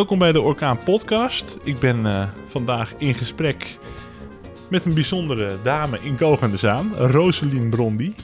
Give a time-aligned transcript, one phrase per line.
[0.00, 1.58] Welkom bij de Orkaan Podcast.
[1.64, 3.78] Ik ben uh, vandaag in gesprek
[4.70, 8.14] met een bijzondere dame in Kogende Zaan, Roselien Brondi.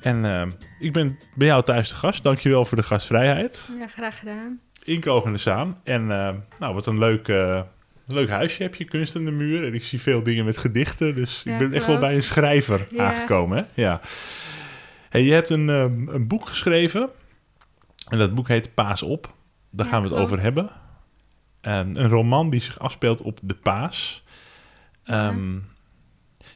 [0.00, 0.42] En uh,
[0.78, 2.22] ik ben bij jou thuis de gast.
[2.22, 3.76] Dankjewel voor de gastvrijheid.
[3.78, 4.60] Ja, graag gedaan.
[4.84, 5.80] In Kogende Zaan.
[5.84, 7.28] En uh, nou, wat een leuk,
[8.06, 9.64] leuk huisje heb je, kunst in de muur.
[9.64, 11.74] En ik zie veel dingen met gedichten, dus ja, ik ben klopt.
[11.74, 13.04] echt wel bij een schrijver ja.
[13.04, 13.56] aangekomen.
[13.56, 13.82] Hè?
[13.82, 14.00] Ja.
[15.08, 17.10] Hey, je hebt een, een boek geschreven.
[18.08, 19.34] En dat boek heet Paas op.
[19.70, 20.70] Daar gaan we het over hebben.
[21.62, 24.24] En een roman die zich afspeelt op de paas.
[25.04, 25.70] Um,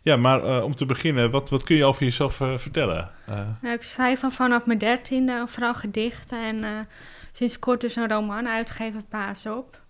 [0.02, 3.11] ja maar uh, om te beginnen, wat, wat kun je over jezelf uh, vertellen?
[3.28, 3.34] Uh.
[3.61, 6.89] Nou, ik schrijf van vanaf mijn dertiende vooral gedichten en
[7.33, 9.81] sinds kort dus een roman uitgeven, Paas op.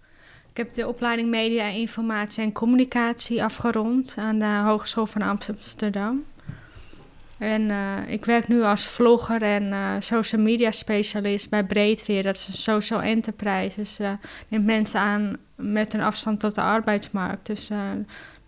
[0.50, 6.24] Ik heb de opleiding Media, Informatie en Communicatie afgerond aan de Hogeschool van Amsterdam.
[7.38, 12.22] En uh, ik werk nu als vlogger en uh, social media specialist bij Breedweer.
[12.22, 13.80] Dat is een social enterprise.
[13.80, 14.10] Dus uh,
[14.48, 17.46] neemt mensen aan met een afstand tot de arbeidsmarkt.
[17.46, 17.70] Dus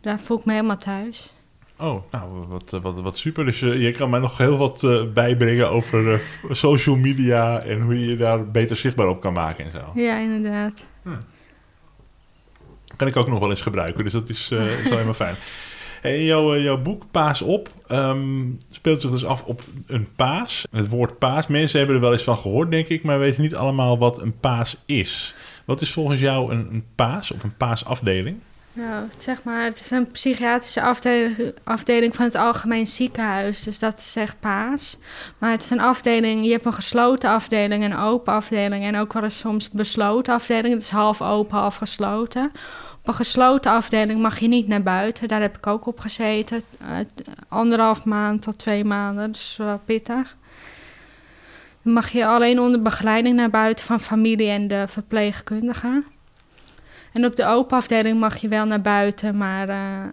[0.01, 1.33] daar voel ik me helemaal thuis.
[1.77, 3.45] Oh, nou, wat, wat, wat super.
[3.45, 8.17] Dus je kan mij nog heel wat bijbrengen over social media en hoe je je
[8.17, 9.93] daar beter zichtbaar op kan maken en zo.
[9.95, 10.87] Ja, inderdaad.
[11.03, 11.11] Hm.
[12.97, 15.37] Kan ik ook nog wel eens gebruiken, dus dat is, is helemaal fijn.
[16.03, 20.67] En jouw, eh, jouw boek Paas op um, speelt zich dus af op een paas.
[20.71, 23.55] Het woord paas, mensen hebben er wel eens van gehoord, denk ik, maar weten niet
[23.55, 25.35] allemaal wat een paas is.
[25.65, 28.37] Wat is volgens jou een, een paas of een paasafdeling?
[28.79, 33.63] Nou, zeg maar, het is een psychiatrische afdeling, afdeling van het algemeen ziekenhuis.
[33.63, 34.99] Dus dat zegt paas.
[35.39, 38.85] Maar het is een afdeling, je hebt een gesloten afdeling en een open afdeling.
[38.85, 40.75] En ook wel eens soms besloten afdeling.
[40.75, 42.53] Het is half open, half gesloten
[43.09, 45.29] een gesloten afdeling mag je niet naar buiten.
[45.29, 46.63] Daar heb ik ook op gezeten.
[46.83, 46.99] Uh,
[47.49, 49.27] anderhalf maand tot twee maanden.
[49.27, 50.37] Dat is wel pittig.
[51.83, 56.03] Dan mag je alleen onder begeleiding naar buiten van familie en de verpleegkundige.
[57.13, 60.05] En op de open afdeling mag je wel naar buiten, maar uh,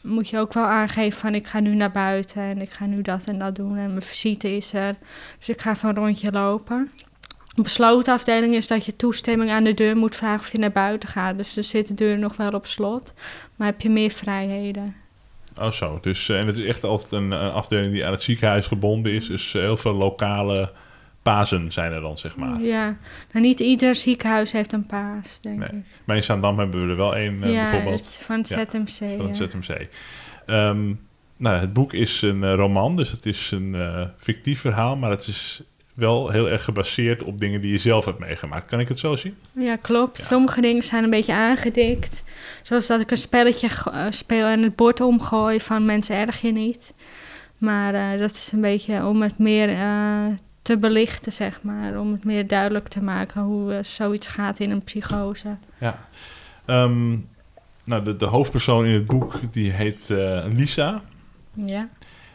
[0.00, 3.02] moet je ook wel aangeven van ik ga nu naar buiten en ik ga nu
[3.02, 4.96] dat en dat doen en mijn visite is er.
[5.38, 6.90] Dus ik ga even een rondje lopen.
[7.56, 10.72] Een besloten afdeling is dat je toestemming aan de deur moet vragen of je naar
[10.72, 11.36] buiten gaat.
[11.36, 13.14] Dus er zit de deur nog wel op slot,
[13.56, 14.94] maar heb je meer vrijheden.
[15.60, 18.22] Oh zo, dus uh, en het is echt altijd een, een, afdeling die aan het
[18.22, 19.26] ziekenhuis gebonden is.
[19.26, 20.72] Dus heel veel lokale
[21.22, 22.60] pasen zijn er dan, zeg maar.
[22.60, 22.96] Ja,
[23.32, 25.68] nou niet ieder ziekenhuis heeft een paas, denk nee.
[25.68, 25.86] ik.
[26.04, 28.04] Maar in Zaandam hebben we er wel één, uh, ja, bijvoorbeeld.
[28.04, 29.10] Het, van het ZMC.
[29.10, 29.88] Ja, van het ZMC.
[30.46, 31.00] Um,
[31.36, 33.76] nou, het boek is een roman, dus het is een
[34.18, 35.62] fictief verhaal, maar het is
[35.96, 38.66] wel heel erg gebaseerd op dingen die je zelf hebt meegemaakt.
[38.66, 39.36] Kan ik het zo zien?
[39.52, 40.22] Ja, klopt.
[40.22, 42.24] Sommige dingen zijn een beetje aangedikt.
[42.62, 46.52] Zoals dat ik een spelletje uh, speel en het bord omgooi van mensen erg je
[46.52, 46.94] niet.
[47.58, 50.26] Maar uh, dat is een beetje om het meer uh,
[50.62, 52.00] te belichten, zeg maar.
[52.00, 55.56] Om het meer duidelijk te maken hoe zoiets gaat in een psychose.
[55.78, 56.06] Ja.
[56.66, 57.28] Um,
[57.84, 60.12] nou, de, de hoofdpersoon in het boek, die heet
[60.54, 61.02] Lisa.
[61.52, 61.88] Ja.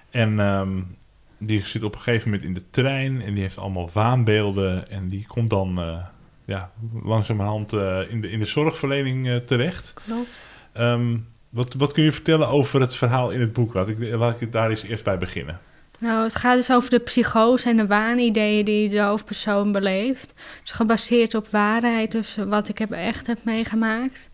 [0.09, 0.95] En um,
[1.41, 4.87] die zit op een gegeven moment in de trein en die heeft allemaal waanbeelden.
[4.87, 6.05] En die komt dan uh,
[6.45, 6.71] ja,
[7.03, 9.93] langzamerhand uh, in, de, in de zorgverlening uh, terecht.
[10.05, 10.53] Klopt.
[10.77, 13.73] Um, wat, wat kun je vertellen over het verhaal in het boek?
[13.73, 15.59] Laat ik, laat ik daar eens eerst bij beginnen.
[15.99, 20.29] Nou, het gaat dus over de psychose en de waanideeën die de hoofdpersoon beleeft.
[20.29, 24.29] Het is gebaseerd op waarheid, dus wat ik heb echt heb meegemaakt.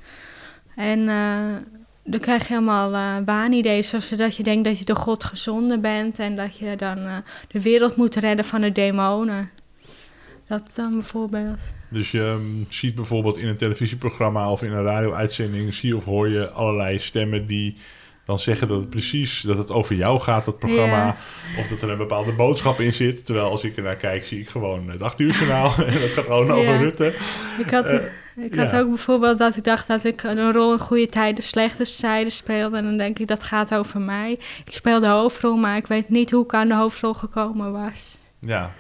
[0.76, 1.10] En
[2.10, 5.80] dan krijg je helemaal uh, waanideeën, zoals dat je denkt dat je de God gezonde
[5.80, 7.16] bent en dat je dan uh,
[7.48, 9.50] de wereld moet redden van de demonen.
[10.48, 11.74] Dat dan bijvoorbeeld.
[11.90, 16.30] Dus je um, ziet bijvoorbeeld in een televisieprogramma of in een radio-uitzending, zie of hoor
[16.30, 17.76] je allerlei stemmen die
[18.26, 21.16] dan zeggen dat het precies dat het over jou gaat, dat programma.
[21.60, 23.26] Of dat er een bepaalde boodschap in zit.
[23.26, 25.74] Terwijl als ik er naar kijk, zie ik gewoon het acht uur journaal.
[25.86, 26.78] en dat gaat gewoon over.
[26.78, 27.14] Rutte.
[27.60, 28.00] Ik had, uh,
[28.38, 31.96] ik had ook bijvoorbeeld dat ik dacht dat ik een rol in goede tijden, slechte
[31.96, 32.78] tijden speelde.
[32.78, 34.32] En dan denk ik, dat gaat over mij.
[34.66, 38.18] Ik speel de hoofdrol, maar ik weet niet hoe ik aan de hoofdrol gekomen was.
[38.40, 38.72] Ja.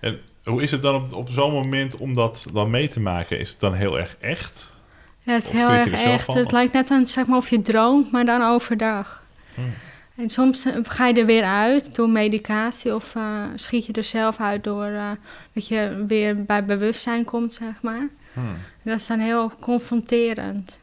[0.00, 3.38] En hoe is het dan op, op zo'n moment om dat dan mee te maken?
[3.38, 4.74] Is het dan heel erg echt?
[5.22, 6.34] Ja, het is heel erg echt.
[6.34, 9.24] Het lijkt net een, zeg maar, of je droomt, maar dan overdag.
[9.54, 9.72] Hmm.
[10.16, 14.02] En soms eh, ga je er weer uit door medicatie of uh, schiet je er
[14.02, 15.10] zelf uit door uh,
[15.52, 18.08] dat je weer bij bewustzijn komt, zeg maar.
[18.36, 18.56] Hmm.
[18.84, 20.78] Dat is dan heel confronterend.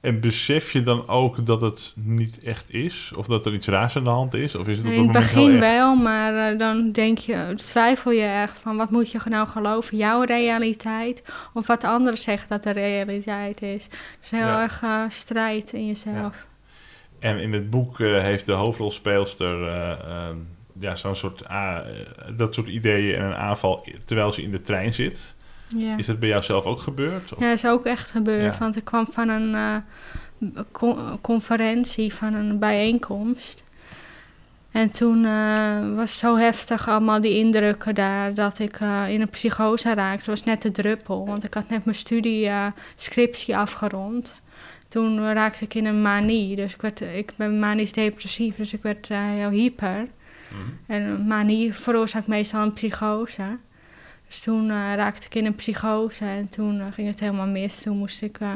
[0.00, 3.12] En besef je dan ook dat het niet echt is?
[3.16, 4.54] Of dat er iets raars aan de hand is?
[4.54, 8.22] Of is het op in het begin wel, maar uh, dan denk je, twijfel je
[8.22, 9.96] erg van wat moet je nou geloven?
[9.96, 13.86] Jouw realiteit of wat anderen zeggen dat de realiteit is?
[14.20, 14.62] Dus heel ja.
[14.62, 16.46] erg uh, strijd in jezelf.
[17.20, 17.28] Ja.
[17.28, 19.58] En in het boek uh, heeft de hoofdrolspeelster
[20.80, 21.42] ja, zo'n soort,
[22.36, 25.34] dat soort ideeën en een aanval terwijl ze in de trein zit.
[25.68, 25.96] Ja.
[25.96, 27.32] Is dat bij jou zelf ook gebeurd?
[27.32, 27.40] Of?
[27.40, 28.58] Ja, is ook echt gebeurd.
[28.58, 33.64] Want ik kwam van een uh, conferentie, van een bijeenkomst.
[34.70, 39.20] En toen uh, was het zo heftig, allemaal die indrukken daar, dat ik uh, in
[39.20, 40.16] een psychose raakte.
[40.16, 42.50] Het was net de druppel, want ik had net mijn studie,
[42.94, 44.40] scriptie afgerond.
[44.88, 46.56] Toen raakte ik in een manie.
[46.56, 50.06] Dus ik, werd, ik ben manisch depressief, dus ik werd heel hyper.
[50.50, 53.58] Mm En manie veroorzaakt meestal een psychose.
[54.26, 57.82] Dus toen uh, raakte ik in een psychose en toen uh, ging het helemaal mis.
[57.82, 58.52] Toen moest ik uh,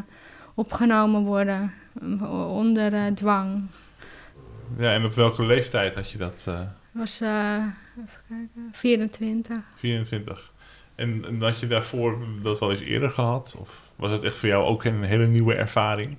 [0.54, 1.72] opgenomen worden
[2.50, 3.62] onder dwang.
[4.78, 6.50] Ja, en op welke leeftijd had je dat?
[6.92, 7.74] was, even
[8.28, 9.56] kijken, 24.
[9.76, 10.52] 24.
[10.94, 13.56] En, en had je daarvoor dat wel eens eerder gehad?
[13.58, 16.16] Of was het echt voor jou ook een hele nieuwe ervaring?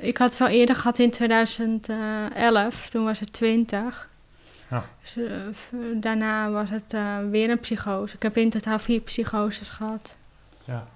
[0.00, 4.08] ik had het wel eerder gehad in 2011, toen was het 20.
[4.74, 4.84] Ja.
[5.00, 8.14] Dus, uh, daarna was het uh, weer een psychose.
[8.14, 10.16] Ik heb in totaal vier psychoses gehad.
[10.64, 10.86] Ja,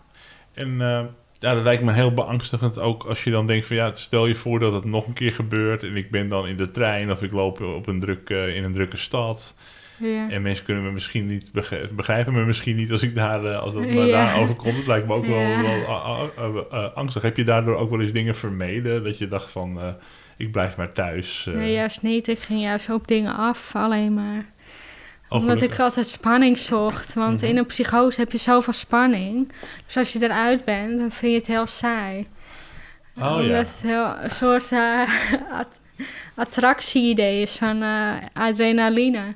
[0.54, 1.00] en uh,
[1.38, 4.34] ja, dat lijkt me heel beangstigend ook als je dan denkt van ja, stel je
[4.34, 7.22] voor dat het nog een keer gebeurt en ik ben dan in de trein of
[7.22, 9.54] ik loop op een druk, in een drukke stad.
[9.98, 10.30] Ja.
[10.30, 11.50] En mensen kunnen me misschien niet
[11.94, 14.06] begrijpen, me misschien niet als ik daar, als dat ja.
[14.06, 14.76] daar overkomt.
[14.76, 15.58] Het lijkt me ook wel,
[16.52, 16.64] wel
[16.94, 17.22] angstig.
[17.22, 19.96] Heb je daardoor ook wel eens dingen vermeden dat je dacht van
[20.38, 21.46] ik blijf maar thuis.
[21.49, 21.55] Uh.
[21.55, 22.29] Nee, juist niet.
[22.29, 24.44] Ik ging juist op dingen af, alleen maar.
[25.29, 27.14] Oh, Omdat ik altijd spanning zocht.
[27.14, 27.50] Want mhm.
[27.50, 29.52] in een psychose heb je zoveel spanning.
[29.87, 32.25] Dus als je eruit bent, dan vind je het heel saai.
[33.17, 33.56] Oh, Omdat ja.
[33.56, 35.11] het heel, een soort uh,
[36.35, 39.35] attractie-idee is van uh, adrenaline.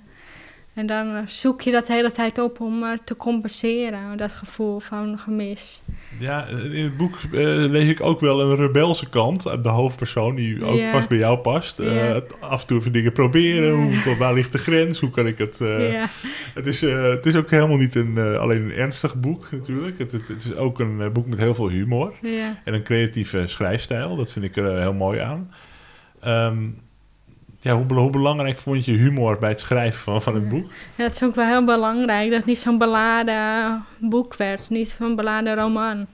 [0.74, 4.34] En dan eh, zoek je dat de hele tijd op om uh, te compenseren, dat
[4.34, 5.82] gevoel van gemis.
[6.18, 7.30] Ja, in het boek uh,
[7.70, 9.42] lees ik ook wel een rebelse kant.
[9.42, 11.80] De hoofdpersoon, die ook vast bij jou past.
[11.80, 13.74] Uh, af en toe even dingen proberen.
[13.74, 15.00] Hoe, tot waar ligt de grens?
[15.00, 15.58] Hoe kan ik het...
[16.54, 19.98] het, is, het is ook helemaal niet een, alleen een ernstig boek natuurlijk.
[19.98, 22.12] Het, het, het is ook een boek met heel veel humor.
[22.64, 24.16] En een creatieve schrijfstijl.
[24.16, 25.50] Dat vind ik er heel mooi aan.
[26.26, 26.80] Um,
[27.62, 30.70] ja, hoe, hoe, belangrijk vond je humor bij het schrijven van, van het boek?
[30.94, 32.28] Ja, dat is ook wel heel belangrijk.
[32.28, 34.70] Dat het niet zo'n beladen boek werd.
[34.70, 36.06] Niet zo'n beladen roman.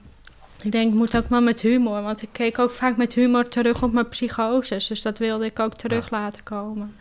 [0.63, 2.01] Ik denk, het moet ook maar met humor.
[2.01, 4.87] Want ik keek ook vaak met humor terug op mijn psychoses.
[4.87, 6.95] Dus dat wilde ik ook terug laten komen.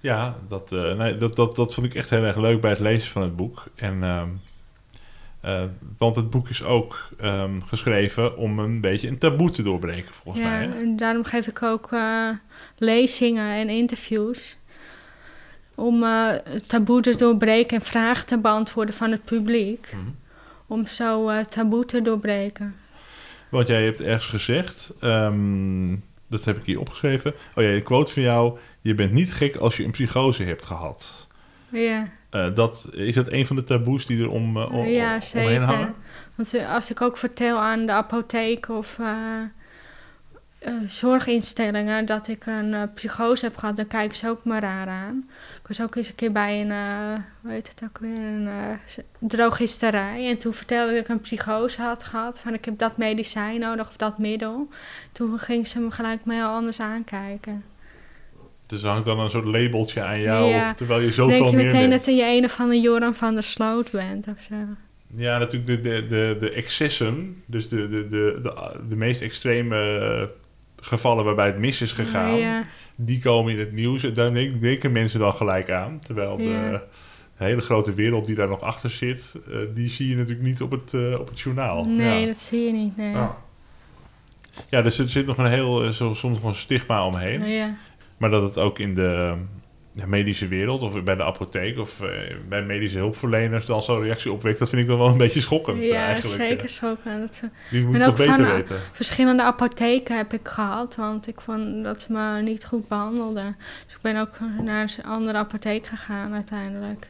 [0.00, 2.80] Ja, dat, uh, nee, dat, dat, dat vond ik echt heel erg leuk bij het
[2.80, 3.64] lezen van het boek.
[3.74, 4.02] En,
[5.44, 5.62] uh,
[5.98, 10.44] want het boek is ook um, geschreven om een beetje een taboe te doorbreken, volgens
[10.44, 10.68] ja, mij.
[10.68, 12.28] Ja, en daarom geef ik ook uh,
[12.76, 14.58] lezingen en interviews.
[15.74, 16.32] Om uh,
[16.66, 19.90] taboe te doorbreken en vragen te beantwoorden van het publiek.
[19.94, 20.16] Mm -hmm.
[20.66, 22.74] Om zo taboe te doorbreken.
[23.48, 27.34] Want jij hebt ergens gezegd, um, dat heb ik hier opgeschreven.
[27.54, 28.58] Oh ja, een quote van jou.
[28.80, 31.27] Je bent niet gek als je een psychose hebt gehad.
[31.68, 32.08] Ja.
[32.30, 35.62] Uh, dat, is dat een van de taboes die er om, uh, om, ja, omheen
[35.62, 35.94] hangen?
[36.34, 39.08] Want als ik ook vertel aan de apotheek of uh,
[40.86, 45.28] zorginstellingen dat ik een psychose heb gehad, dan kijken ze ook maar raar aan.
[45.60, 46.70] Ik was ook eens een keer bij een,
[47.40, 48.78] hoe heet het ook weer, een
[49.18, 50.28] drogisterij.
[50.28, 53.60] En toen vertelde ik dat ik een psychose had gehad, van ik heb dat medicijn
[53.60, 54.68] nodig of dat middel.
[55.12, 57.64] Toen ging ze me gelijk me heel anders aankijken.
[58.68, 60.74] Dus hangt dan een soort labeltje aan jou, ja.
[60.74, 63.42] terwijl je zoveel meer denk je meteen dat je een of andere Joran van der
[63.42, 64.54] Sloot bent of zo.
[65.16, 70.30] Ja, natuurlijk de, de, de, de excessen, dus de, de, de, de, de meest extreme
[70.80, 72.62] gevallen waarbij het mis is gegaan, ja.
[72.96, 74.02] die komen in het nieuws.
[74.02, 75.98] En daar denken mensen dan gelijk aan.
[76.00, 76.80] Terwijl de
[77.34, 80.70] hele grote wereld die daar nog achter zit, uh, die zie je natuurlijk niet op
[80.70, 81.84] het, uh, op het journaal.
[81.84, 82.26] Nee, ja.
[82.26, 82.96] dat zie je niet.
[82.96, 83.14] Nee.
[83.14, 83.30] Ah.
[84.70, 87.48] Ja, dus er zit nog een heel, uh, soms nog een stigma omheen.
[87.48, 87.76] Ja.
[88.18, 89.36] Maar dat het ook in de
[89.98, 92.08] de medische wereld of bij de apotheek of uh,
[92.48, 95.88] bij medische hulpverleners dan zo'n reactie opwekt, dat vind ik dan wel een beetje schokkend.
[95.88, 96.42] Ja, eigenlijk.
[96.42, 97.40] zeker schokkend.
[97.40, 98.76] Dat, Die moet toch beter weten.
[98.92, 103.56] Verschillende apotheken heb ik gehad, want ik vond dat ze me niet goed behandelden.
[103.84, 107.08] Dus ik ben ook naar een andere apotheek gegaan uiteindelijk.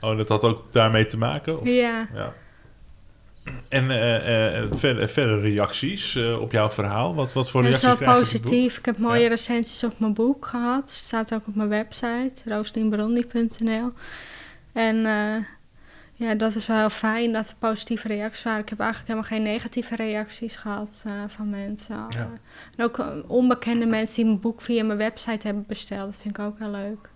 [0.00, 1.60] Oh, dat had ook daarmee te maken?
[1.60, 1.66] Of?
[1.66, 2.06] Ja.
[2.14, 2.34] ja.
[3.68, 7.14] En uh, uh, verder, verder, reacties uh, op jouw verhaal?
[7.14, 8.04] Wat, wat voor reacties krijg je?
[8.04, 8.78] Dat is wel positief.
[8.78, 9.28] Ik heb mooie ja.
[9.28, 10.80] recensies op mijn boek gehad.
[10.80, 13.92] Het staat ook op mijn website, rooslienbrondi.nl.
[14.72, 14.96] En
[16.12, 18.62] ja, dat is wel heel fijn dat er positieve reacties waren.
[18.62, 22.06] Ik heb eigenlijk helemaal geen negatieve reacties gehad van mensen.
[22.08, 22.30] Ja.
[22.76, 26.04] En ook onbekende mensen die mijn boek via mijn website hebben besteld.
[26.04, 27.10] Dat vind ik ook heel leuk.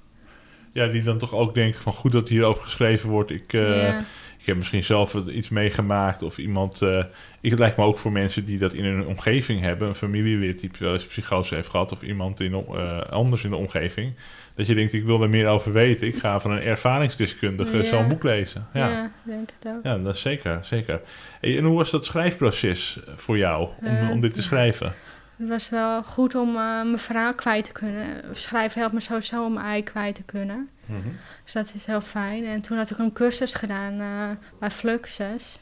[0.73, 3.31] Ja, die dan toch ook denken van goed dat hierover geschreven wordt.
[3.31, 3.53] Ik...
[3.53, 4.05] Ja
[4.41, 6.83] ik heb misschien zelf iets meegemaakt of iemand.
[6.83, 7.05] Uh,
[7.41, 10.71] het lijkt me ook voor mensen die dat in hun omgeving hebben, een familielid die
[10.79, 14.15] wel eens psychose heeft gehad of iemand in, uh, anders in de omgeving.
[14.55, 16.07] Dat je denkt, ik wil er meer over weten.
[16.07, 17.85] Ik ga van een ervaringsdeskundige ja.
[17.85, 18.67] zo'n boek lezen.
[18.73, 19.85] Ja, ja denk het ook.
[19.85, 21.01] Ja, dat is zeker, zeker.
[21.41, 24.95] En hoe was dat schrijfproces voor jou om, om dit te schrijven?
[25.37, 28.23] Het was wel goed om mijn verhaal kwijt te kunnen.
[28.33, 30.69] Schrijven helpt me sowieso om mijn ei kwijt te kunnen.
[30.91, 31.17] Mm -hmm.
[31.45, 32.45] Dus dat is heel fijn.
[32.45, 35.61] En toen had ik een cursus gedaan uh, bij Fluxus.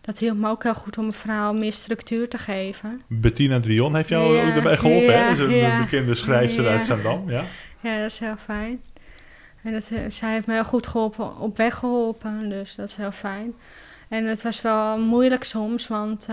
[0.00, 3.00] Dat hielp me ook heel goed om mijn verhaal meer structuur te geven.
[3.06, 5.30] Bettina Drion heeft jou ja, ook daarbij geholpen, ja, hè?
[5.30, 7.44] Is een ja, bekende schrijfster uit Zandam, ja?
[7.80, 8.82] Ja, dat is heel fijn.
[9.62, 12.48] En dat, uh, zij heeft me heel goed geholpen, op weg geholpen.
[12.48, 13.54] Dus dat is heel fijn.
[14.08, 16.28] En het was wel moeilijk soms, want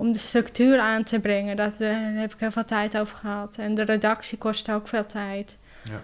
[0.00, 1.56] om de structuur aan te brengen.
[1.56, 3.56] Dat, uh, daar heb ik heel veel tijd over gehad.
[3.56, 5.56] En de redactie kostte ook veel tijd.
[5.82, 6.02] Ja.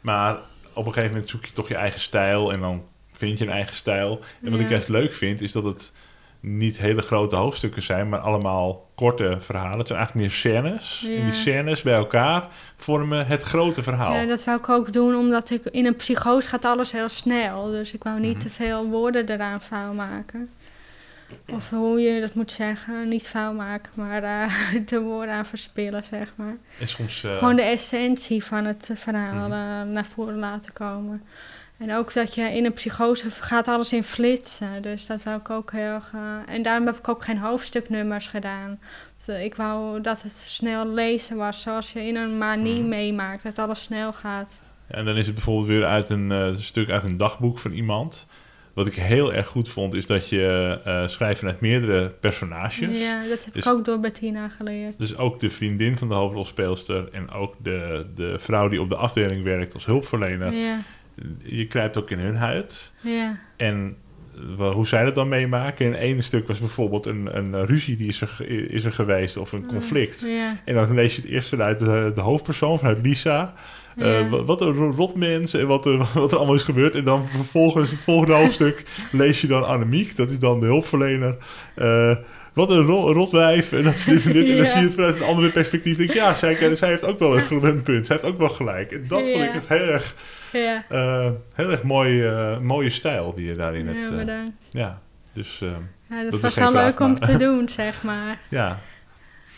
[0.00, 0.36] Maar
[0.72, 3.50] op een gegeven moment zoek je toch je eigen stijl en dan vind je een
[3.50, 4.20] eigen stijl.
[4.42, 5.92] En wat ik juist leuk vind, is dat het
[6.40, 9.78] niet hele grote hoofdstukken zijn, maar allemaal korte verhalen.
[9.78, 11.04] Het zijn eigenlijk meer scènes.
[11.06, 14.14] En die scènes bij elkaar vormen het grote verhaal.
[14.14, 17.64] Ja, dat wou ik ook doen, omdat ik in een psychose gaat alles heel snel.
[17.64, 18.42] Dus ik wou niet mhm.
[18.42, 20.50] te veel woorden eraan vuil maken.
[21.46, 23.08] Of hoe je dat moet zeggen.
[23.08, 24.52] Niet fout maken, maar uh,
[24.90, 26.56] de woorden aan verspillen, zeg maar.
[26.80, 27.36] En soms, uh...
[27.36, 31.22] Gewoon de essentie van het verhaal mm naar voren laten komen.
[31.76, 34.82] En ook dat je in een psychose gaat alles in flitsen.
[34.82, 36.12] Dus dat wou ik ook heel erg...
[36.46, 38.78] en daarom heb ik ook geen hoofdstuknummers gedaan.
[39.40, 41.62] ik wou dat het snel lezen was.
[41.62, 43.42] Zoals je in een manie mm meemaakt.
[43.42, 44.60] Dat alles snel gaat.
[44.88, 48.26] Ja, en dan is het bijvoorbeeld weer uit een stuk uit een dagboek van iemand...
[48.78, 53.00] Wat ik heel erg goed vond, is dat je uh, schrijft vanuit meerdere personages.
[53.00, 54.98] Ja, dat heb dus, ik ook door Bettina geleerd.
[54.98, 58.96] Dus ook de vriendin van de hoofdrolspeelster en ook de, de vrouw die op de
[58.96, 60.54] afdeling werkt als hulpverlener.
[60.54, 60.80] Ja.
[61.42, 62.92] Je kruipt ook in hun huid.
[63.00, 63.38] Ja.
[63.56, 63.96] En
[64.56, 65.86] hoe zij dat dan meemaken.
[65.86, 69.52] In één stuk was bijvoorbeeld een, een ruzie die is er, is er geweest of
[69.52, 70.26] een conflict.
[70.28, 70.56] Ja.
[70.64, 73.54] En dan lees je het eerst vanuit de, de hoofdpersoon, vanuit Lisa.
[73.98, 76.94] Uh, wat een rotmens en wat er, wat er allemaal is gebeurd.
[76.94, 81.36] En dan vervolgens het volgende hoofdstuk lees je dan Annemiek, dat is dan de hulpverlener.
[81.76, 82.16] Uh,
[82.52, 84.50] wat een ro rotwijf en dat is dit en dit.
[84.50, 85.96] En dan zie je het vanuit een andere perspectief.
[85.96, 88.06] Denk, ja, zij, zij heeft ook wel een punt.
[88.06, 88.92] Zij heeft ook wel gelijk.
[88.92, 90.14] En dat vond ik het heel erg,
[90.52, 90.84] ja.
[91.54, 94.08] heel erg mooi, mooie stijl die je daarin hebt.
[94.08, 94.66] Ja, bedankt.
[94.70, 95.00] ja,
[95.32, 95.58] dus...
[95.58, 98.38] ja, dat, dat was wel leuk om te doen, zeg maar.
[98.48, 98.78] Ja,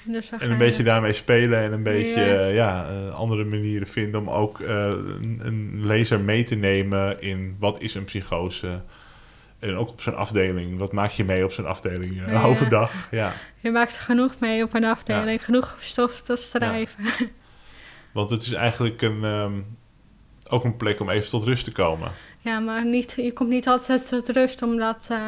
[0.12, 2.46] dus en een beetje daarmee spelen en een beetje ja.
[2.46, 7.80] ja uh, andere manieren vinden om ook een, een, lezer mee te nemen in wat
[7.80, 8.82] is een psychose.
[9.58, 10.78] En ook op zijn afdeling.
[10.78, 12.42] Wat maak je mee op zijn afdeling uh, ja.
[12.42, 13.08] overdag?
[13.10, 13.32] Ja.
[13.60, 15.44] Je maakt genoeg mee op een afdeling.
[15.44, 17.04] Genoeg stof te schrijven.
[18.12, 19.76] Want het is eigenlijk een, um,
[20.48, 22.12] ook een plek om even tot rust te komen.
[22.42, 25.08] Ja, maar niet, je komt niet altijd tot rust, omdat...
[25.12, 25.18] Uh,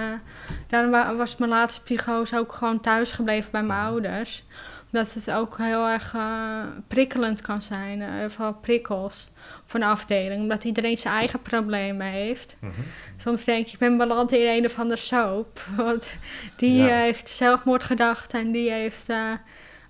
[0.67, 4.45] daarom was mijn laatste psychose ook gewoon thuis gebleven bij mijn ouders.
[4.93, 9.31] Omdat het ook heel erg uh, prikkelend kan zijn, uh, vooral prikkels
[9.73, 10.41] een afdeling.
[10.41, 12.57] Omdat iedereen zijn eigen problemen heeft.
[12.61, 12.85] Mm -hmm.
[13.17, 15.65] Soms denk ik, ik ben beland in een of andere soap.
[15.77, 16.13] Want
[16.57, 16.97] die ja.
[16.97, 19.07] heeft zelfmoord gedacht en die heeft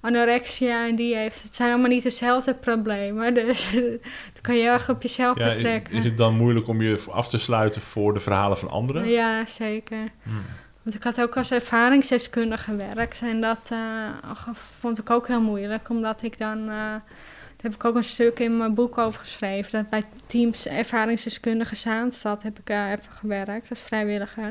[0.02, 1.42] anorexia en die heeft.
[1.42, 3.34] Het zijn allemaal niet dezelfde problemen.
[3.34, 3.70] Dus
[4.32, 5.94] dat kan je erg op jezelf ja, betrekken.
[5.94, 9.08] Is het dan moeilijk om je af te sluiten voor de verhalen van anderen?
[9.08, 10.08] Ja, zeker.
[10.22, 10.44] Hmm.
[10.82, 13.20] Want ik had ook als ervaringsdeskundige gewerkt.
[13.20, 15.88] En dat uh, vond ik ook heel moeilijk.
[15.88, 16.58] Omdat ik dan...
[16.58, 19.72] Uh, daar heb ik ook een stuk in mijn boek over geschreven.
[19.72, 24.44] Dat bij teams ervaringsdeskundige Zaanstad heb ik uh, even gewerkt als vrijwilliger.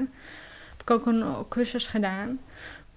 [0.69, 2.39] Heb ik ook een cursus gedaan.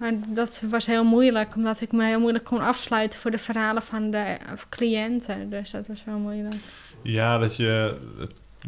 [0.04, 3.82] Maar dat was heel moeilijk, omdat ik me heel moeilijk kon afsluiten voor de verhalen
[3.82, 4.36] van de
[4.68, 5.50] cliënten.
[5.50, 6.54] Dus dat was wel moeilijk.
[7.02, 7.98] Ja, dat je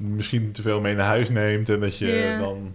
[0.00, 2.74] misschien te veel mee naar huis neemt en dat je dan.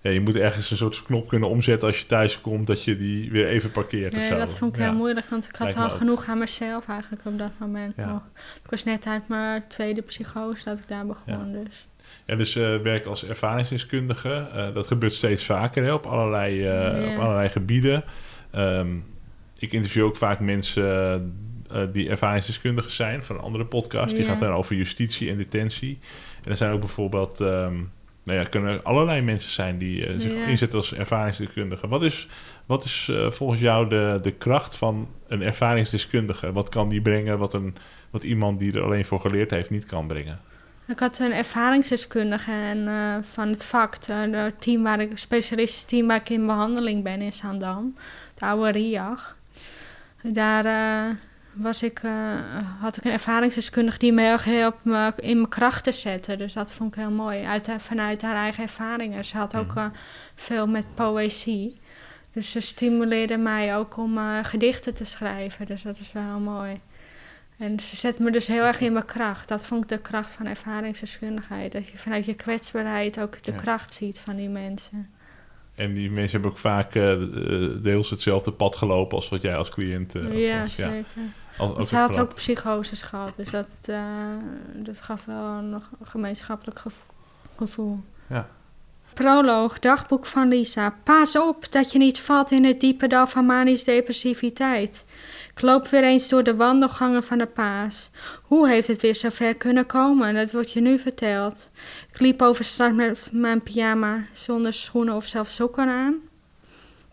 [0.00, 2.96] Ja, je moet ergens een soort knop kunnen omzetten als je thuis komt, dat je
[2.96, 4.14] die weer even parkeert.
[4.14, 7.38] Ja, dat vond ik heel moeilijk, want ik had al genoeg aan mezelf eigenlijk op
[7.38, 8.22] dat moment nog.
[8.64, 11.52] Ik was net uit mijn tweede psychose dat ik daar begon.
[11.52, 11.86] Dus.
[12.26, 14.48] Ja, dus uh, werk als ervaringsdeskundige.
[14.54, 16.68] Uh, dat gebeurt steeds vaker hè, op, allerlei,
[17.02, 18.04] uh, op allerlei gebieden.
[18.54, 19.04] Um,
[19.58, 21.34] ik interview ook vaak mensen
[21.92, 24.16] die ervaringsdeskundigen zijn van een andere podcast.
[24.16, 25.98] Die gaat dan over justitie en detentie.
[26.44, 27.40] En er zijn ook bijvoorbeeld...
[27.40, 27.92] Um,
[28.24, 31.88] nou ja, kunnen allerlei mensen zijn die zich inzetten als ervaringsdeskundige.
[31.88, 32.28] Wat is,
[32.66, 36.52] wat is volgens jou de, de kracht van een ervaringsdeskundige?
[36.52, 37.74] Wat kan die brengen wat, een,
[38.10, 40.38] wat iemand die er alleen voor geleerd heeft niet kan brengen?
[40.90, 46.06] Ik had een ervaringsdeskundige en, uh, van het vak, het team waar ik, specialistisch team
[46.06, 47.96] waar ik in behandeling ben in Zaandam,
[48.34, 49.36] het oude RIAG.
[50.22, 51.14] Daar uh,
[51.52, 52.12] was ik, uh,
[52.80, 56.38] had ik een ervaringsdeskundige die me heel me in mijn kracht te zetten.
[56.38, 59.24] Dus dat vond ik heel mooi, uit, vanuit haar eigen ervaringen.
[59.24, 59.84] Ze had ook uh,
[60.34, 61.80] veel met poëzie.
[62.32, 65.66] Dus ze stimuleerde mij ook om gedichten te schrijven.
[65.66, 66.80] Dus dat is wel heel mooi.
[67.60, 69.48] En ze zet me dus heel erg in mijn kracht.
[69.48, 71.72] Dat vond ik de kracht van ervaringsdeskundigheid.
[71.72, 75.10] Dat je vanuit je kwetsbaarheid ook de kracht ziet van die mensen.
[75.74, 77.18] En die mensen hebben ook vaak uh,
[77.82, 80.74] deels hetzelfde pad gelopen als wat jij als cliënt uh, ja, was.
[80.74, 81.04] Zeker.
[81.58, 84.02] Ja, ze had ook psychoses gehad, dus dat, uh,
[84.74, 86.82] dat gaf wel een gemeenschappelijk
[87.56, 88.00] gevoel.
[88.26, 88.48] Ja.
[89.14, 90.94] Proloog, dagboek van Lisa.
[91.04, 95.04] Pas op dat je niet valt in het diepe dal van manisch depressiviteit.
[95.54, 98.10] Ik loop weer eens door de wandelgangen van de paas.
[98.42, 100.34] Hoe heeft het weer zover kunnen komen?
[100.34, 101.70] Dat wordt je nu verteld.
[102.12, 106.14] Ik liep over straat met mijn pyjama, zonder schoenen of zelfs sokken aan.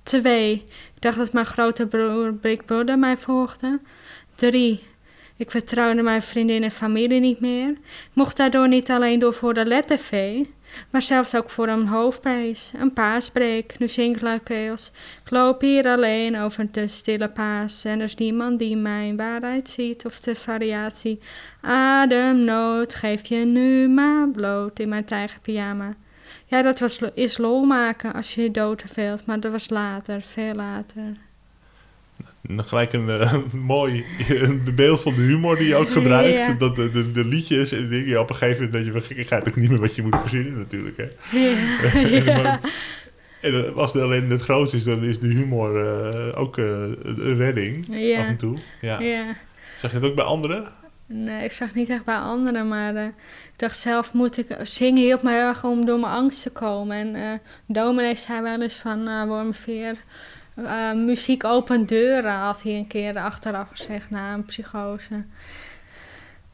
[0.04, 0.54] Twee.
[0.96, 3.80] Ik dacht dat mijn grote broer Big Brother mij volgde.
[4.36, 4.84] Drie.
[5.36, 7.70] Ik vertrouwde mijn vriendin en familie niet meer.
[7.70, 7.80] Ik
[8.14, 9.98] mocht daardoor niet alleen door voor de letter
[10.90, 14.92] maar zelfs ook voor een hoofdprijs, een paasbreek, nu zinkluikeels.
[15.24, 19.70] Ik loop hier alleen over de stille paas en er is niemand die mijn waarheid
[19.70, 21.20] ziet of de variatie.
[21.62, 25.96] Ademnood geef je nu maar bloot in mijn tijgerpyjama.
[26.46, 28.84] Ja, dat was, is lol maken als je je dood
[29.26, 31.12] maar dat was later, veel later
[32.56, 33.36] gelijk een uh,
[33.76, 34.06] mooi
[34.76, 36.60] beeld van de humor die je ook gebruikt.
[36.60, 38.20] Dat de, de, de, liedjes en dingen.
[38.20, 40.20] Op een gegeven moment dat je, ik ga het ook niet meer wat je moet
[40.20, 40.98] verzinnen natuurlijk.
[40.98, 41.38] Hè.
[41.40, 42.60] Ja.
[43.42, 46.66] en als het alleen het grootste is, dan is de humor uh, ook uh,
[47.04, 47.78] een redding
[48.18, 48.58] af en toe.
[48.82, 49.00] Ja.
[49.78, 50.68] Zag je het ook bij anderen?
[51.06, 53.14] Nee, ik zag niet echt bij anderen, maar ik
[53.56, 54.58] dacht zelf moet ik...
[54.64, 56.98] Zingen hielp me erg om door mijn angst te komen.
[56.98, 57.34] En uh,
[57.66, 59.96] dominee zei wel eens van uh, Wormveer...
[60.58, 65.26] Uh, muziek opent deuren, had hij een keer achteraf gezegd na een psychose.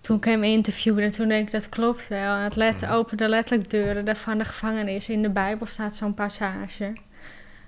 [0.01, 2.36] Toen ik hem interviewde, toen denk ik dat klopt wel.
[2.36, 2.91] Het let, mhm.
[2.91, 5.10] opende letterlijk deuren van de gevangenis.
[5.10, 6.94] In de Bijbel staat zo'n passage.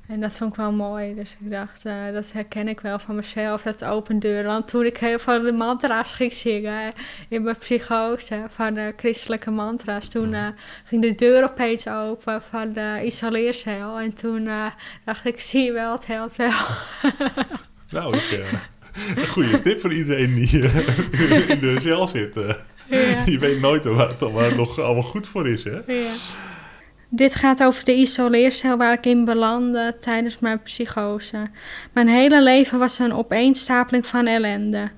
[0.08, 1.15] En dat vond ik wel mooi.
[1.15, 4.46] Dus ik dacht, uh, dat herken ik wel van mezelf, dat open deuren.
[4.46, 6.94] Want toen ik heel veel de mantra's ging zingen
[7.30, 10.48] in mijn psychose van de christelijke mantra's, toen uh,
[10.86, 14.00] ging de deur opeens open van de isoleercel.
[14.00, 14.65] En toen uh,
[15.06, 16.50] dacht ik, zie je wel, het helpt wel.
[17.89, 18.46] nou, ik,
[19.15, 20.60] een goede tip voor iedereen die
[21.48, 22.36] in de cel zit.
[22.89, 23.24] Ja.
[23.26, 25.80] Je weet nooit waar het, het nog allemaal goed voor is, hè?
[25.88, 26.12] Ja.
[27.10, 31.50] Dit gaat over de isoleercel waar ik in belandde tijdens mijn psychose.
[31.91, 34.89] Mijn hele leven was een opeenstapeling van ellende.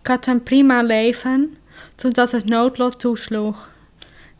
[0.00, 1.56] Ik had een prima leven
[1.94, 3.70] totdat het noodlot toesloeg.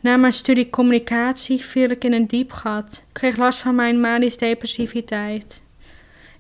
[0.01, 3.03] Na mijn studie communicatie viel ik in een diep gat.
[3.07, 5.63] Ik kreeg last van mijn manisch depressiviteit.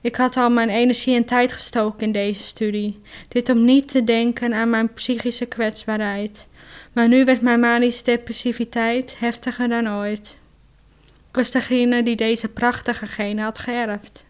[0.00, 3.00] Ik had al mijn energie en tijd gestoken in deze studie.
[3.28, 6.46] Dit om niet te denken aan mijn psychische kwetsbaarheid.
[6.92, 10.40] Maar nu werd mijn manisch depressiviteit heftiger dan ooit.
[11.32, 14.24] Was degene die deze prachtige genen had geërfd.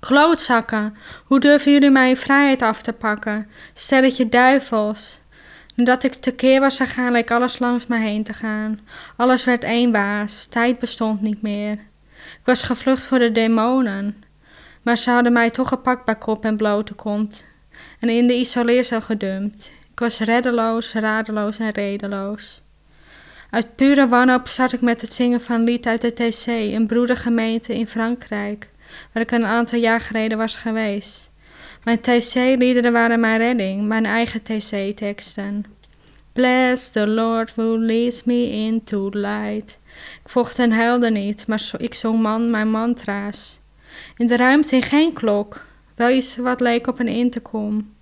[0.00, 3.48] Klootzakken, hoe durven jullie mijn vrijheid af te pakken?
[3.74, 5.20] Stelletje duivels.
[5.74, 8.80] Nadat ik tekeer was gegaan, leek alles langs me heen te gaan.
[9.16, 11.72] Alles werd één baas, tijd bestond niet meer.
[12.12, 14.24] Ik was gevlucht voor de demonen.
[14.82, 17.44] Maar ze hadden mij toch gepakt bij kop en blote kont.
[18.00, 19.72] En in de isoleercel gedumpt.
[19.92, 22.62] Ik was reddeloos, radeloos en redeloos.
[23.50, 27.74] Uit pure wanhoop start ik met het zingen van lied uit de TC, een broedergemeente
[27.74, 28.68] in Frankrijk,
[29.12, 31.30] waar ik een aantal jaar geleden was geweest.
[31.84, 35.64] Mijn TC-liederen waren mijn redding, mijn eigen TC-teksten.
[36.32, 39.78] Bless the Lord who leads me into light.
[40.22, 43.60] Ik vocht en huilde niet, maar ik zong man mijn mantra's.
[44.16, 47.94] In de ruimte in geen klok, wel iets wat leek op een intercom.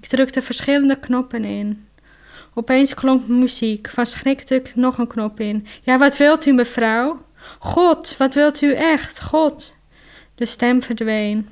[0.00, 1.85] Ik drukte verschillende knoppen in.
[2.58, 3.88] Opeens klonk muziek.
[3.88, 5.66] Van schrik drukte ik nog een knop in.
[5.82, 7.24] Ja, wat wilt u, mevrouw?
[7.58, 9.22] God, wat wilt u echt?
[9.22, 9.74] God.
[10.34, 11.48] De stem verdween.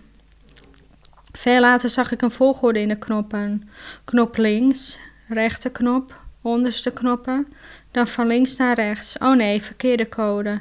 [1.33, 3.69] Veel later zag ik een volgorde in de knoppen.
[4.05, 7.47] Knop links, rechterknop, onderste knoppen,
[7.90, 9.19] dan van links naar rechts.
[9.19, 10.61] Oh nee, verkeerde code.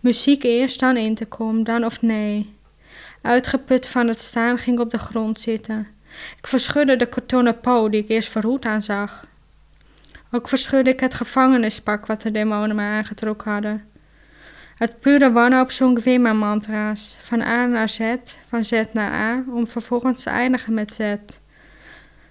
[0.00, 2.54] Muziek eerst, dan intercom, dan of nee.
[3.22, 5.88] Uitgeput van het staan ging ik op de grond zitten.
[6.38, 9.28] Ik verschudde de kartonnen po die ik eerst verhoed aanzag.
[10.30, 13.84] Ook verschudde ik het gevangenispak wat de demonen me aangetrokken hadden.
[14.78, 18.14] Uit pure wanhoop zong ik weer mijn mantra's, van A naar Z,
[18.48, 21.14] van Z naar A, om vervolgens te eindigen met Z.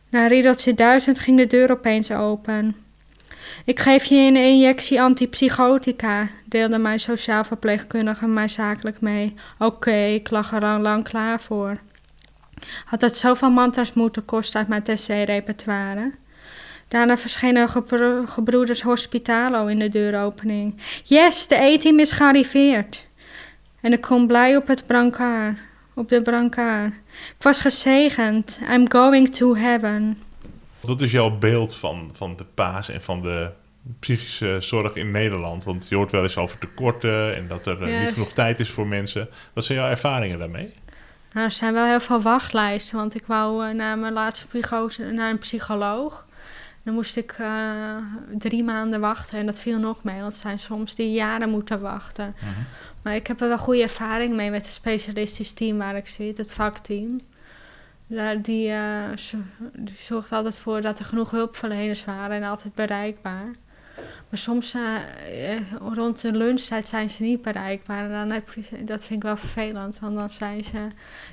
[0.09, 2.75] Na riedeltje duizend ging de deur opeens open.
[3.65, 9.35] Ik geef je een injectie antipsychotica, deelde mijn sociaal verpleegkundige mij zakelijk mee.
[9.57, 11.77] Oké, ik lag er al lang klaar voor.
[12.85, 16.11] had het zoveel mantras moeten kosten uit mijn TC-repertoire.
[16.89, 20.75] Daarna verschenen gebro gebroeders Hospitalo in de deuropening.
[21.03, 23.07] Yes, de E-team is gearriveerd.
[23.81, 25.57] En ik kom blij op het brancard,
[25.93, 26.93] op de brancard.
[27.37, 28.59] Ik was gezegend.
[28.69, 30.17] I'm going to heaven.
[30.79, 33.49] Wat is jouw beeld van, van de paas en van de
[33.99, 35.63] psychische zorg in Nederland?
[35.63, 38.69] Want je hoort wel eens over tekorten en dat er eh, niet genoeg tijd is
[38.69, 39.29] voor mensen.
[39.53, 40.73] Wat zijn jouw ervaringen daarmee?
[41.33, 45.03] Nou, er zijn wel heel veel wachtlijsten, want ik wou uh, na mijn laatste psychose
[45.03, 46.27] naar een psycholoog.
[46.89, 47.95] Dan moest ik uh,
[48.37, 51.79] drie maanden wachten en dat viel nog mee, want er zijn soms die jaren moeten
[51.81, 52.25] wachten.
[52.25, 52.53] Uh mhm.
[52.53, 52.63] -huh.
[53.01, 56.37] Maar ik heb er wel goede ervaring mee met het specialistisch team waar ik zit,
[56.37, 57.19] het vakteam.
[58.41, 59.03] Die, uh,
[59.73, 63.51] die zorgt altijd voor dat er genoeg hulpverleners waren en altijd bereikbaar.
[64.29, 64.95] Maar soms uh,
[65.93, 68.03] rond de lunchtijd zijn ze niet bereikbaar.
[68.03, 69.99] En dan heb je, dat vind ik wel vervelend.
[69.99, 70.87] Want dan zijn ze,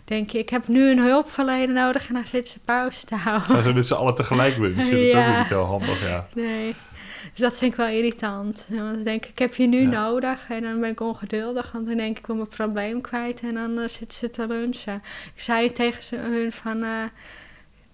[0.05, 3.53] denk je, ik heb nu een hulpverlener nodig en dan zitten ze pauze te houden.
[3.53, 4.85] Dan zijn met z'n allen tegelijk lunchen.
[4.85, 6.29] Dat is ook niet heel handig, ja.
[6.35, 6.75] Nee.
[7.31, 8.67] Dus dat vind ik wel irritant.
[8.71, 9.89] Want dan denk ik, ik heb je nu ja.
[9.89, 10.47] nodig.
[10.49, 11.73] En dan ben ik ongeduldig.
[11.73, 13.41] Want dan denk ik, ik wil mijn probleem kwijt.
[13.41, 15.03] En dan uh, zitten ze te lunchen.
[15.35, 16.77] Ik zei tegen hun van...
[16.77, 17.03] Uh,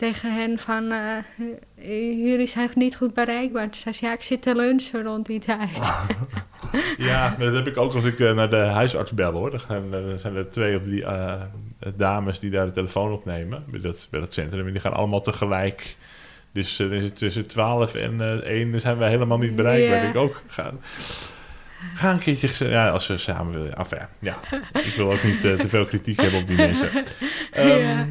[0.02, 3.70] tegen hen van, uh, jullie zijn niet goed bereikbaar.
[3.70, 5.92] Toen zei ze, ja, ik zit te lunchen rond die tijd.
[7.10, 9.50] ja, dat heb ik ook als ik uh, naar de huisarts bel, hoor.
[9.50, 11.40] Dan zijn er twee of drie uh,
[11.96, 14.66] dames die daar de telefoon opnemen bij dat, bij dat centrum.
[14.66, 15.96] En die gaan allemaal tegelijk.
[16.52, 19.98] Dus uh, tussen 12 en uh, 1 zijn wij helemaal niet bereikbaar.
[19.98, 20.08] Yeah.
[20.08, 20.80] Ik ook gaan.
[21.94, 23.76] Ga een keertje, ja, als we samen willen.
[23.76, 24.36] Enfin, ja,
[24.72, 26.90] ik wil ook niet te veel kritiek hebben op die mensen.
[27.56, 28.06] Um, yeah.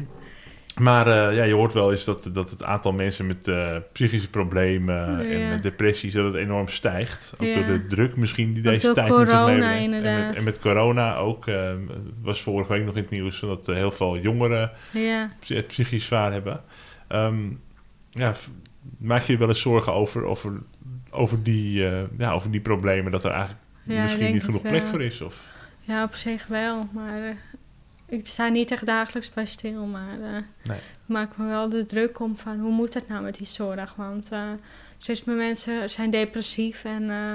[0.78, 4.30] Maar uh, ja, je hoort wel eens dat, dat het aantal mensen met uh, psychische
[4.30, 5.38] problemen ja.
[5.38, 7.34] en met depressies dat het enorm stijgt.
[7.38, 7.54] Ook ja.
[7.54, 9.94] door de druk misschien die deze tijd met zich meebrengt.
[9.94, 11.46] En met, en met corona ook.
[11.46, 11.70] Uh,
[12.22, 15.30] was vorige week nog in het nieuws dat heel veel jongeren ja.
[15.46, 16.60] het psychisch zwaar hebben.
[17.08, 17.60] Um,
[18.10, 18.32] ja,
[18.98, 20.52] maak je je wel eens zorgen over, over,
[21.10, 21.84] over, die,
[22.18, 23.12] ja, over die problemen?
[23.12, 25.20] Dat er eigenlijk misschien niet genoeg plek voor is?
[25.20, 25.52] Of?
[25.80, 26.88] Ja, op zich wel.
[26.92, 27.36] Maar
[28.12, 30.30] ik sta niet echt dagelijks bij stil, maar uh,
[30.62, 30.78] nee.
[30.78, 33.94] ik maak me wel de druk om van hoe moet het nou met die zorg?
[33.94, 34.42] Want uh,
[34.98, 37.34] steeds meer mensen zijn depressief en uh,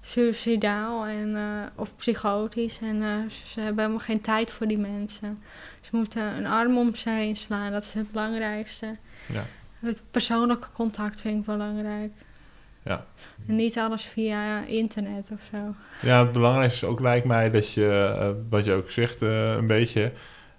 [0.00, 1.36] suicidaal en,
[1.74, 5.42] of psychotisch en ze hebben helemaal geen tijd voor die mensen.
[5.80, 8.96] Ze moeten een arm om ze heen slaan, dat is het belangrijkste.
[9.26, 9.44] Ja.
[9.78, 12.12] Het persoonlijke contact vind ik belangrijk.
[12.86, 13.04] Ja.
[13.48, 15.74] En niet alles via internet of zo.
[16.08, 19.52] Ja, het belangrijkste is ook lijkt mij dat je, uh, wat je ook zegt, uh,
[19.52, 20.12] een beetje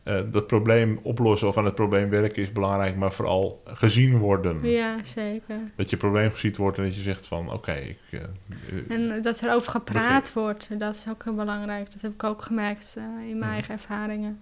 [0.03, 4.69] uh, dat probleem oplossen of aan het probleem werken is belangrijk, maar vooral gezien worden.
[4.69, 5.55] Ja, zeker.
[5.75, 7.55] Dat je probleem gezien wordt en dat je zegt van oké.
[7.55, 7.97] Okay,
[8.87, 11.91] en dat er over gepraat wordt, dat is ook heel belangrijk.
[11.91, 14.41] Dat heb ik ook gemerkt in mijn eigen ervaringen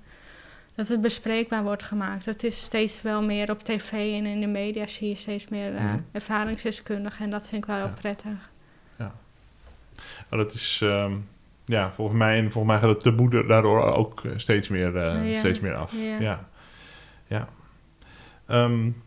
[0.75, 2.25] dat het bespreekbaar wordt gemaakt.
[2.25, 5.73] Dat is steeds wel meer op tv en in de media zie je steeds meer
[5.73, 6.05] uh, mm.
[6.11, 7.25] ervaringsdeskundigen.
[7.25, 7.93] En dat vind ik wel heel ja.
[7.99, 8.51] prettig.
[8.97, 9.11] Ja.
[10.29, 10.79] Dat is...
[10.83, 11.27] Um,
[11.65, 15.39] ja, volgens mij, en volgens mij gaat het taboe daardoor ook steeds meer, uh, ja.
[15.39, 15.93] steeds meer af.
[16.01, 16.19] Ja.
[16.19, 16.47] Ja.
[17.27, 17.47] ja.
[18.63, 19.01] Um,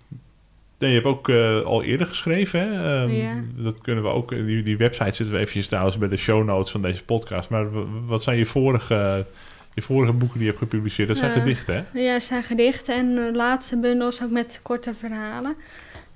[0.78, 2.60] je hebt ook uh, al eerder geschreven.
[2.60, 3.02] Hè?
[3.02, 3.34] Um, ja.
[3.56, 4.30] Dat kunnen we ook.
[4.30, 7.50] Die, die website zitten we eventjes trouwens bij de show notes van deze podcast.
[7.50, 7.66] Maar
[8.06, 9.26] wat zijn je vorige
[9.78, 12.00] je vorige boeken die je hebt gepubliceerd, dat zijn uh, gedichten, hè?
[12.00, 15.56] Ja, dat zijn gedichten en de laatste bundels ook met korte verhalen.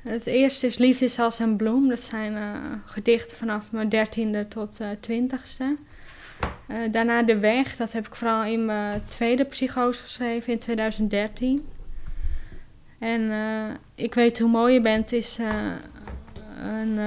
[0.02, 1.88] Het eerste is Liefde is als een bloem.
[1.88, 5.76] Dat zijn uh, gedichten vanaf mijn dertiende tot uh, twintigste.
[6.90, 11.66] daarna De Weg, dat heb ik vooral in mijn tweede psychose geschreven in 2013.
[12.98, 13.30] En
[13.94, 15.38] Ik weet hoe mooi je bent is
[16.62, 16.98] een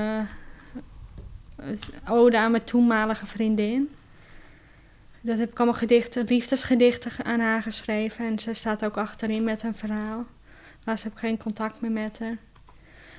[2.08, 3.90] ode aan mijn toenmalige vriendin.
[5.26, 8.26] Dat heb ik allemaal gedichten, liefdesgedichten aan haar geschreven.
[8.26, 10.26] En ze staat ook achterin met een verhaal.
[10.84, 12.38] Maar ze heb geen contact meer met haar.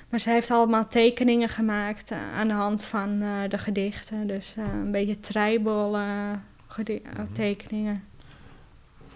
[0.09, 4.27] Maar ze heeft allemaal tekeningen gemaakt uh, aan de hand van uh, de gedichten.
[4.27, 5.97] Dus uh, een beetje tribal
[6.67, 8.03] gedi- tekeningen.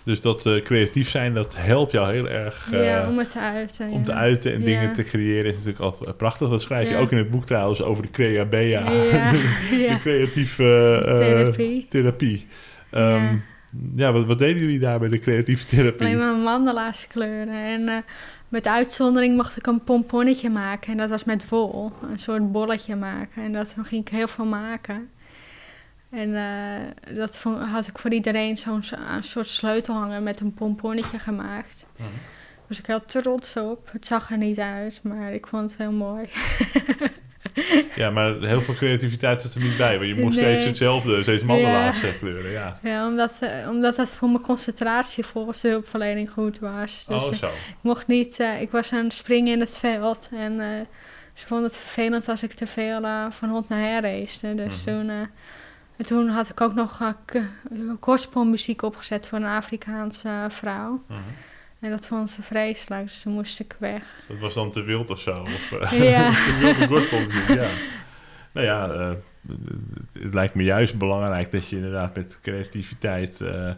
[0.03, 2.70] Dus dat creatief zijn, dat helpt jou heel erg.
[2.70, 3.90] ja, om het te uiten.
[3.90, 4.05] Om ja.
[4.05, 4.92] te uiten en dingen ja.
[4.92, 6.48] te creëren is natuurlijk altijd prachtig.
[6.48, 8.85] Dat schrijf je ook in het boek trouwens over de creabea.
[8.90, 11.87] de, de creatieve therapie.
[11.88, 12.46] therapie.
[12.94, 13.38] Um, ja.
[13.96, 16.07] ja, wat, wat, deden jullie daar bij de creatieve therapie?
[16.07, 17.64] Alleen maar mandala's kleuren.
[17.64, 17.96] En uh,
[18.48, 20.92] met uitzondering mocht ik een pomponnetje maken.
[20.92, 21.92] En dat was met wol.
[22.11, 23.42] Een soort bolletje maken.
[23.42, 25.11] En dat ging ik heel veel maken.
[26.11, 28.83] En uh, dat vond, had ik voor iedereen zo'n
[29.20, 31.87] soort sleutelhanger met een pomponnetje gemaakt.
[31.96, 32.07] Uh -huh.
[32.66, 33.88] Dus ik had trots op.
[33.92, 36.29] Het zag er niet uit, maar ik vond het heel mooi.
[37.96, 39.98] Ja, maar heel veel creativiteit is er niet bij.
[39.98, 42.08] Want je moest steeds hetzelfde, steeds mandelaags ja.
[42.18, 42.50] kleuren.
[42.50, 47.04] Ja, ja omdat, uh, omdat dat voor mijn concentratie volgens de hulpverlening goed was.
[47.06, 47.46] Dus, oh, zo.
[47.46, 48.40] ik mocht niet...
[48.40, 50.30] Uh, ik was aan het springen in het veld.
[50.36, 50.86] En
[51.34, 54.54] ze vonden het vervelend als ik te veel van hond naar her race.
[54.54, 55.08] Dus mm -hmm.
[55.08, 55.28] toen...
[55.96, 57.00] En toen had ik ook nog
[57.32, 61.02] uh, muziek opgezet voor een Afrikaanse vrouw.
[61.08, 61.16] Mm
[61.80, 64.02] en dat vond ze vreselijk, dus toen moest ik weg.
[64.28, 65.42] Dat was dan te wild of zo?
[65.42, 66.30] Of, uh, ja.
[66.46, 67.68] te wilde gospelmuziek, ja.
[68.52, 69.10] Nou ja, uh,
[70.12, 73.70] het lijkt me juist belangrijk dat je inderdaad met creativiteit uh,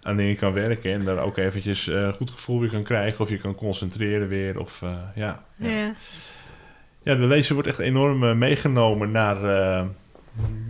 [0.00, 0.90] aan dingen kan werken.
[0.90, 3.20] En daar ook eventjes uh, goed gevoel weer kan krijgen.
[3.20, 4.60] Of je kan concentreren weer.
[4.60, 5.44] Of, ja, ja.
[5.56, 5.92] ja.
[7.02, 7.14] ja.
[7.14, 9.40] de lezer wordt echt enorm meegenomen naar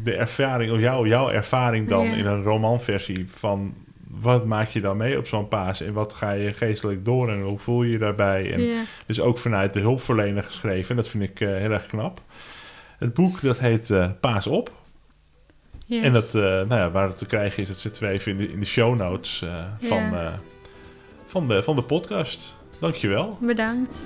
[0.03, 0.73] de ervaring.
[0.73, 3.75] Of jouw, jouw ervaring dan in een romanversie van
[4.21, 7.43] wat maak je dan mee op zo'n paas en wat ga je geestelijk door en
[7.43, 8.53] hoe voel je je daarbij?
[8.53, 12.21] En Dus ook vanuit de hulpverlener geschreven en dat vind ik uh, heel erg knap.
[12.99, 14.73] Het boek dat heet uh, Paas op.
[15.87, 16.05] Yes.
[16.05, 18.39] En dat, uh, nou ja, waar het te krijgen is, dat zitten we even in
[18.39, 19.45] de, in de show notes
[19.79, 20.13] van,
[21.27, 22.57] van, de, van de podcast.
[22.79, 23.39] Dankjewel.
[23.41, 24.03] Bedankt.